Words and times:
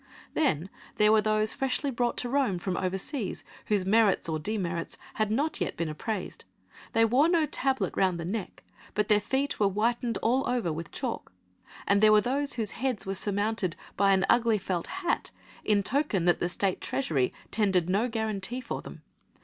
Then 0.33 0.71
there 0.95 1.11
were 1.11 1.21
those 1.21 1.53
freshly 1.53 1.91
brought 1.91 2.17
to 2.17 2.27
Rome 2.27 2.57
from 2.57 2.75
overseas, 2.75 3.43
whose 3.67 3.85
merits 3.85 4.27
or 4.27 4.39
demerits 4.39 4.97
had 5.21 5.29
not 5.29 5.61
yet 5.61 5.77
been 5.77 5.89
appraised 5.89 6.43
they 6.93 7.05
wore 7.05 7.29
no 7.29 7.45
tablet 7.45 7.95
round 7.95 8.19
the 8.19 8.25
neck, 8.25 8.63
but 8.95 9.09
their 9.09 9.19
feet 9.21 9.59
were 9.59 9.67
whitened 9.69 10.17
all 10.23 10.49
over 10.49 10.73
with 10.73 10.91
chalk; 10.91 11.31
and 11.85 12.01
there 12.01 12.11
were 12.11 12.19
those 12.19 12.53
whose 12.53 12.71
heads 12.71 13.05
were 13.05 13.13
surmounted 13.13 13.75
by 13.95 14.11
an 14.11 14.25
ugly 14.27 14.57
felt 14.57 14.87
hat 14.87 15.29
in 15.63 15.83
token 15.83 16.25
that 16.25 16.39
the 16.39 16.49
State 16.49 16.81
treasury 16.81 17.31
tendered 17.51 17.87
no 17.87 18.09
guarantee 18.09 18.59
for 18.59 18.81
them. 18.81 19.03